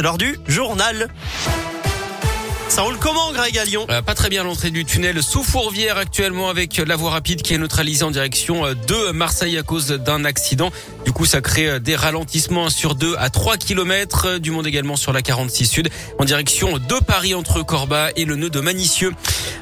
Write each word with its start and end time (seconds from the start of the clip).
L'heure 0.00 0.16
du 0.16 0.38
journal. 0.46 1.08
Ça 2.68 2.82
roule 2.82 2.98
comment, 3.00 3.32
Greg, 3.32 3.58
à 3.58 3.64
Lyon 3.64 3.84
euh, 3.90 4.00
Pas 4.00 4.14
très 4.14 4.28
bien 4.28 4.44
l'entrée 4.44 4.70
du 4.70 4.84
tunnel 4.84 5.20
sous 5.24 5.42
Fourvière 5.42 5.96
actuellement 5.96 6.48
avec 6.48 6.76
la 6.76 6.94
voie 6.94 7.10
rapide 7.10 7.42
qui 7.42 7.54
est 7.54 7.58
neutralisée 7.58 8.04
en 8.04 8.12
direction 8.12 8.64
euh, 8.64 8.74
de 8.74 9.10
Marseille 9.10 9.58
à 9.58 9.64
cause 9.64 9.88
d'un 9.88 10.24
accident. 10.24 10.70
Du 11.04 11.10
coup, 11.10 11.26
ça 11.26 11.40
crée 11.40 11.68
euh, 11.68 11.78
des 11.80 11.96
ralentissements 11.96 12.70
sur 12.70 12.94
2 12.94 13.16
à 13.18 13.28
3 13.30 13.56
km. 13.56 14.38
Du 14.38 14.52
monde 14.52 14.68
également 14.68 14.94
sur 14.94 15.12
la 15.12 15.20
46 15.20 15.66
Sud 15.66 15.90
en 16.20 16.24
direction 16.24 16.78
de 16.78 17.04
Paris 17.04 17.34
entre 17.34 17.64
Corba 17.64 18.10
et 18.14 18.24
le 18.24 18.36
nœud 18.36 18.50
de 18.50 18.60
Manicieux. 18.60 19.12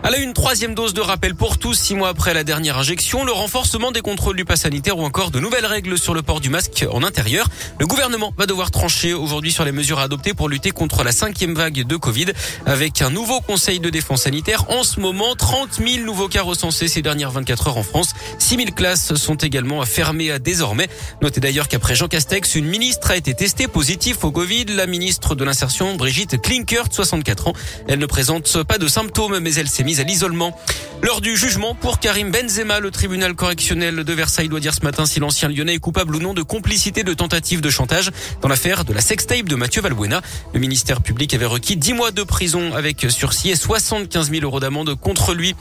À 0.03 0.11
la 0.11 0.19
une 0.19 0.35
troisième 0.35 0.75
dose 0.75 0.95
de 0.95 1.01
rappel 1.01 1.35
pour 1.35 1.59
tous, 1.59 1.75
six 1.75 1.95
mois 1.95 2.11
après 2.11 2.35
la 2.35 2.45
dernière 2.45 2.77
injection, 2.79 3.25
le 3.25 3.33
renforcement 3.33 3.91
des 3.91 4.03
contrôles 4.03 4.37
du 4.37 4.45
pass 4.45 4.61
sanitaire 4.61 4.99
ou 4.99 5.03
encore 5.03 5.31
de 5.31 5.41
nouvelles 5.41 5.67
règles 5.67 5.99
sur 5.99 6.15
le 6.15 6.23
port 6.23 6.41
du 6.41 6.51
masque 6.51 6.87
en 6.93 7.03
intérieur. 7.03 7.49
Le 7.81 7.87
gouvernement 7.87 8.33
va 8.37 8.47
devoir 8.47 8.71
trancher 8.71 9.15
aujourd'hui 9.15 9.53
sur 9.53 9.65
les 9.65 9.73
mesures 9.73 9.99
à 9.99 10.03
adopter 10.03 10.35
pour 10.35 10.49
lutter 10.49 10.71
contre 10.71 11.03
la 11.03 11.13
cinquième 11.13 11.55
vague 11.55 11.85
de 11.85 11.97
Covid 11.97 12.27
avec 12.67 13.03
un 13.03 13.11
nouveau 13.11 13.41
conseil 13.41 13.81
de 13.81 13.91
défense 13.91 14.23
sanitaire. 14.23 14.71
En 14.71 14.85
ce 14.85 15.01
moment, 15.01 15.35
30 15.35 15.81
000 15.85 16.05
nouveaux 16.05 16.29
cas 16.29 16.43
recensés 16.43 16.89
ces 16.89 17.03
dernières 17.03 17.31
24 17.31 17.69
heures 17.69 17.79
en 17.79 17.83
France. 17.83 18.11
6 18.39 18.57
000 18.57 18.71
classes 18.73 19.15
sont 19.15 19.37
également 19.37 19.85
fermées 19.85 20.39
désormais. 20.39 20.89
Notez 21.23 21.41
d'ailleurs 21.41 21.69
qu'après 21.69 21.97
Jean 21.97 22.07
Castex, 22.07 22.55
une 22.55 22.67
ministre 22.67 23.11
a 23.11 23.17
été 23.17 23.35
testée 23.35 23.67
positive 23.67 24.19
au 24.23 24.31
Covid. 24.31 24.67
La 24.67 24.87
ministre 24.87 25.35
de 25.35 25.43
l'Insertion, 25.43 25.97
Brigitte 25.97 26.41
Klinkert, 26.41 26.93
64 26.93 27.49
ans. 27.49 27.53
Elle 27.89 27.99
ne 27.99 28.07
présente 28.07 28.63
pas 28.63 28.79
de 28.79 28.87
symptômes, 28.87 29.39
mais 29.41 29.55
elle 29.55 29.69
s'est 29.69 29.83
mise 29.83 29.96
à 30.01 30.05
l'isolement. 30.05 30.57
Lors 31.03 31.21
du 31.21 31.37
jugement 31.37 31.75
pour 31.75 32.01
Karim 32.01 32.31
Benzema, 32.31 32.81
le 32.81 32.91
tribunal 32.91 33.35
correctionnel 33.35 34.03
de 34.03 34.13
Versailles 34.13 34.49
doit 34.49 34.61
dire 34.61 34.75
ce 34.75 34.83
matin 34.83 35.07
si 35.07 35.21
l'ancien 35.21 35.49
lyonnais 35.49 35.75
est 35.75 35.79
coupable 35.79 36.17
ou 36.17 36.21
non 36.21 36.35
de 36.35 36.43
complicité 36.43 37.05
de 37.05 37.15
tentative 37.15 37.61
de 37.61 37.71
chantage 37.71 38.11
dans 38.41 38.49
l'affaire 38.49 38.85
de 38.85 38.93
la 38.93 39.01
sextape 39.01 39.47
de 39.47 39.57
Mathieu 39.57 39.83
Valbuena. 39.83 40.23
Le 40.55 40.61
ministère 40.61 41.03
public 41.03 41.35
avait 41.35 41.47
requis 41.47 41.77
10 41.77 41.93
mois 41.93 42.11
de 42.11 42.23
prison 42.23 42.75
avec 42.75 43.07
sursis 43.11 43.51
et 43.51 43.57
75 43.57 44.31
000 44.31 44.43
euros 44.43 44.61
d'amende 44.61 44.95
contre 44.95 45.35
lui. 45.35 45.55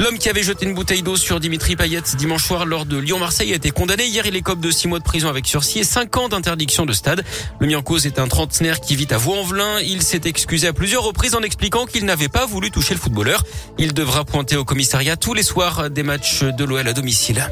L'homme 0.00 0.18
qui 0.18 0.28
avait 0.28 0.42
jeté 0.42 0.66
une 0.66 0.74
bouteille 0.74 1.02
d'eau 1.02 1.16
sur 1.16 1.38
Dimitri 1.38 1.76
Payet 1.76 2.02
dimanche 2.16 2.44
soir 2.44 2.66
lors 2.66 2.84
de 2.84 2.96
Lyon-Marseille 2.96 3.52
a 3.52 3.56
été 3.56 3.70
condamné. 3.70 4.06
Hier, 4.06 4.26
il 4.26 4.34
écope 4.34 4.60
de 4.60 4.70
6 4.70 4.88
mois 4.88 4.98
de 4.98 5.04
prison 5.04 5.28
avec 5.28 5.46
sursis 5.46 5.78
et 5.78 5.84
5 5.84 6.16
ans 6.16 6.28
d'interdiction 6.28 6.84
de 6.84 6.92
stade. 6.92 7.24
Le 7.60 7.66
mis 7.66 7.76
en 7.76 7.82
cause 7.82 8.06
est 8.06 8.18
un 8.18 8.26
trentenaire 8.26 8.80
qui 8.80 8.96
vit 8.96 9.06
à 9.10 9.16
Vaux-en-Velin. 9.16 9.80
Il 9.80 10.02
s'est 10.02 10.22
excusé 10.24 10.66
à 10.66 10.72
plusieurs 10.72 11.04
reprises 11.04 11.34
en 11.34 11.42
expliquant 11.42 11.86
qu'il 11.86 12.04
n'avait 12.04 12.28
pas 12.28 12.44
voulu 12.44 12.70
toucher 12.70 12.94
le 12.94 13.00
footballeur. 13.00 13.44
Il 13.78 13.94
devra 13.94 14.24
pointer 14.24 14.56
au 14.56 14.64
commissariat 14.64 15.16
tous 15.16 15.34
les 15.34 15.44
soirs 15.44 15.90
des 15.90 16.02
matchs 16.02 16.42
de 16.42 16.64
l'OL 16.64 16.86
à 16.86 16.92
domicile. 16.92 17.48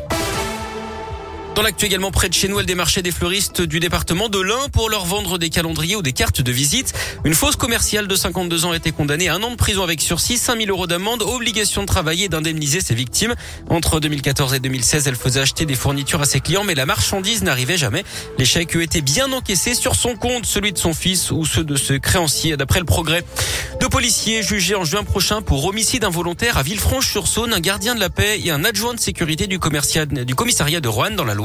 Dans 1.55 1.61
l'actu 1.61 1.85
également 1.85 2.11
près 2.11 2.31
de 2.31 2.35
chez 2.35 2.49
nous, 2.49 2.59
elle 2.61 2.67
démarchait 2.67 3.03
des 3.03 3.11
fleuristes 3.11 3.61
du 3.61 3.79
département 3.79 4.31
de 4.31 4.41
l'Ain 4.41 4.71
pour 4.73 4.89
leur 4.89 5.05
vendre 5.05 5.37
des 5.37 5.51
calendriers 5.51 5.97
ou 5.97 6.03
des 6.03 6.15
cartes 6.15 6.41
de 6.41 6.51
visite. 6.51 6.95
Une 7.25 7.35
fausse 7.35 7.57
commerciale 7.57 8.09
de 8.09 8.17
52 8.17 8.65
ans 8.65 8.71
a 8.71 8.77
été 8.77 8.91
condamnée 8.91 9.29
à 9.29 9.35
un 9.35 9.43
an 9.43 9.51
de 9.51 9.57
prison 9.57 9.83
avec 9.83 10.01
sursis, 10.01 10.39
5000 10.39 10.71
euros 10.71 10.87
d'amende, 10.87 11.21
obligation 11.21 11.83
de 11.83 11.87
travailler 11.87 12.25
et 12.25 12.29
d'indemniser 12.31 12.81
ses 12.81 12.95
victimes. 12.95 13.35
Entre 13.69 14.01
2014 14.01 14.55
et 14.55 14.61
2016, 14.61 15.07
elle 15.07 15.15
faisait 15.15 15.41
acheter 15.41 15.67
des 15.67 15.75
fournitures 15.75 16.23
à 16.23 16.25
ses 16.25 16.41
clients, 16.41 16.65
mais 16.65 16.75
la 16.75 16.87
marchandise 16.87 17.43
n'arrivait 17.43 17.77
jamais. 17.77 18.03
Les 18.39 18.47
chèques 18.47 18.75
étaient 18.77 19.03
bien 19.03 19.31
encaissés 19.31 19.75
sur 19.75 19.95
son 19.95 20.17
compte, 20.17 20.47
celui 20.47 20.73
de 20.73 20.79
son 20.79 20.95
fils 20.95 21.31
ou 21.31 21.45
ceux 21.45 21.65
de 21.65 21.77
ce 21.77 21.93
créancier, 21.93 22.57
d'après 22.57 22.81
le 22.81 22.87
progrès. 22.87 23.25
Deux 23.79 23.91
policiers 23.91 24.43
jugés 24.43 24.75
en 24.75 24.85
juin 24.85 25.05
prochain 25.05 25.43
pour 25.43 25.67
homicide 25.67 26.05
involontaire 26.05 26.57
à 26.57 26.63
Villefranche-sur-Saône, 26.63 27.53
un 27.53 27.61
gardien 27.61 27.95
de 27.95 28.01
la 28.01 28.09
paix 28.09 28.41
et 28.43 28.51
un 28.51 28.65
adjoint 28.65 28.95
de 28.95 29.01
sécurité 29.01 29.47
du, 29.47 29.59
du 29.59 30.35
commissariat 30.35 30.81
de 30.81 30.89
Rouen 30.89 31.11
dans 31.11 31.25
la 31.25 31.35
Loire. 31.35 31.42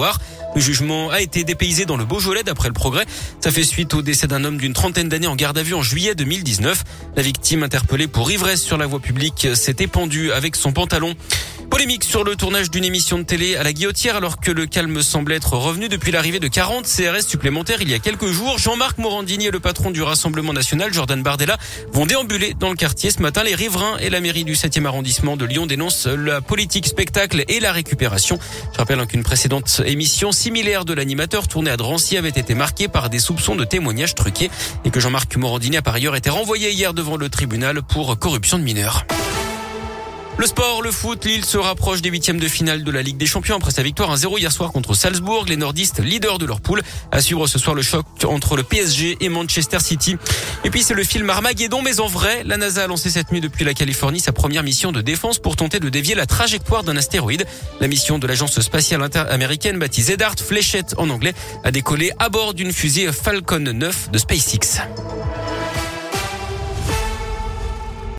Le 0.55 0.61
jugement 0.61 1.09
a 1.09 1.21
été 1.21 1.43
dépaysé 1.43 1.85
dans 1.85 1.97
le 1.97 2.05
Beaujolais 2.05 2.43
d'après 2.43 2.67
le 2.67 2.73
progrès. 2.73 3.05
Ça 3.39 3.51
fait 3.51 3.63
suite 3.63 3.93
au 3.93 4.01
décès 4.01 4.27
d'un 4.27 4.43
homme 4.43 4.57
d'une 4.57 4.73
trentaine 4.73 5.09
d'années 5.09 5.27
en 5.27 5.35
garde 5.35 5.57
à 5.57 5.63
vue 5.63 5.73
en 5.73 5.81
juillet 5.81 6.15
2019. 6.15 6.83
La 7.15 7.23
victime 7.23 7.63
interpellée 7.63 8.07
pour 8.07 8.31
ivresse 8.31 8.61
sur 8.61 8.77
la 8.77 8.85
voie 8.85 8.99
publique 8.99 9.47
s'est 9.53 9.75
épandue 9.79 10.31
avec 10.31 10.55
son 10.55 10.71
pantalon. 10.71 11.15
Polémique 11.77 12.05
sur 12.05 12.23
le 12.23 12.35
tournage 12.35 12.71
d'une 12.71 12.85
émission 12.85 13.19
de 13.19 13.23
télé 13.23 13.55
à 13.55 13.61
la 13.61 13.71
guillotière 13.71 14.15
alors 14.15 14.39
que 14.39 14.49
le 14.49 14.65
calme 14.65 15.03
semble 15.03 15.31
être 15.31 15.53
revenu 15.53 15.89
depuis 15.89 16.11
l'arrivée 16.11 16.39
de 16.39 16.47
40 16.47 16.85
CRS 16.87 17.27
supplémentaires 17.27 17.83
il 17.83 17.89
y 17.91 17.93
a 17.93 17.99
quelques 17.99 18.25
jours. 18.31 18.57
Jean-Marc 18.57 18.97
Morandini 18.97 19.45
et 19.45 19.51
le 19.51 19.59
patron 19.59 19.91
du 19.91 20.01
Rassemblement 20.01 20.53
national, 20.53 20.91
Jordan 20.91 21.21
Bardella, 21.21 21.55
vont 21.91 22.07
déambuler 22.07 22.55
dans 22.55 22.71
le 22.71 22.75
quartier 22.75 23.11
ce 23.11 23.21
matin. 23.21 23.43
Les 23.43 23.53
riverains 23.53 23.99
et 23.99 24.09
la 24.09 24.21
mairie 24.21 24.43
du 24.43 24.55
7e 24.55 24.85
arrondissement 24.85 25.37
de 25.37 25.45
Lyon 25.45 25.67
dénoncent 25.67 26.07
la 26.07 26.41
politique 26.41 26.87
spectacle 26.87 27.43
et 27.47 27.59
la 27.59 27.71
récupération. 27.71 28.39
Je 28.73 28.79
rappelle 28.79 29.05
qu'une 29.05 29.21
précédente 29.21 29.83
émission 29.85 30.31
similaire 30.31 30.83
de 30.83 30.93
l'animateur 30.93 31.47
tournée 31.47 31.69
à 31.69 31.77
Drancy 31.77 32.17
avait 32.17 32.29
été 32.29 32.55
marquée 32.55 32.87
par 32.87 33.11
des 33.11 33.19
soupçons 33.19 33.55
de 33.55 33.65
témoignages 33.65 34.15
truqués 34.15 34.49
et 34.83 34.89
que 34.89 34.99
Jean-Marc 34.99 35.37
Morandini 35.37 35.77
a 35.77 35.83
par 35.83 35.93
ailleurs 35.93 36.15
été 36.15 36.31
renvoyé 36.31 36.71
hier 36.71 36.95
devant 36.95 37.17
le 37.17 37.29
tribunal 37.29 37.83
pour 37.83 38.17
corruption 38.17 38.57
de 38.57 38.63
mineurs. 38.63 39.05
Le 40.39 40.45
sport, 40.45 40.83
le 40.83 40.91
foot, 40.91 41.25
Lille 41.25 41.43
se 41.43 41.57
rapproche 41.57 42.03
des 42.03 42.09
huitièmes 42.09 42.39
de 42.39 42.47
finale 42.47 42.83
de 42.83 42.91
la 42.91 43.01
Ligue 43.01 43.17
des 43.17 43.25
Champions 43.25 43.55
après 43.55 43.71
sa 43.71 43.81
victoire 43.81 44.15
1-0 44.15 44.37
hier 44.37 44.51
soir 44.51 44.71
contre 44.71 44.93
Salzbourg. 44.93 45.45
Les 45.47 45.55
nordistes, 45.55 45.99
leaders 45.99 46.37
de 46.37 46.45
leur 46.45 46.61
poule, 46.61 46.83
à 47.11 47.21
suivre 47.21 47.47
ce 47.47 47.57
soir 47.57 47.75
le 47.75 47.81
choc 47.81 48.05
entre 48.23 48.55
le 48.55 48.61
PSG 48.61 49.17
et 49.19 49.29
Manchester 49.29 49.79
City. 49.79 50.15
Et 50.63 50.69
puis 50.69 50.83
c'est 50.83 50.93
le 50.93 51.03
film 51.03 51.27
Armageddon, 51.27 51.81
mais 51.81 51.99
en 51.99 52.05
vrai, 52.05 52.43
la 52.45 52.57
NASA 52.57 52.83
a 52.83 52.87
lancé 52.87 53.09
cette 53.09 53.31
nuit 53.31 53.41
depuis 53.41 53.65
la 53.65 53.73
Californie 53.73 54.19
sa 54.19 54.31
première 54.31 54.61
mission 54.61 54.91
de 54.91 55.01
défense 55.01 55.39
pour 55.39 55.55
tenter 55.55 55.79
de 55.79 55.89
dévier 55.89 56.13
la 56.13 56.27
trajectoire 56.27 56.83
d'un 56.83 56.97
astéroïde. 56.97 57.47
La 57.79 57.87
mission 57.87 58.19
de 58.19 58.27
l'agence 58.27 58.59
spatiale 58.59 59.09
américaine 59.29 59.79
baptisée 59.79 60.17
DART, 60.17 60.35
fléchette 60.37 60.93
en 60.97 61.09
anglais, 61.09 61.33
a 61.63 61.71
décollé 61.71 62.11
à 62.19 62.29
bord 62.29 62.53
d'une 62.53 62.71
fusée 62.71 63.11
Falcon 63.11 63.59
9 63.59 64.11
de 64.11 64.17
SpaceX. 64.19 64.83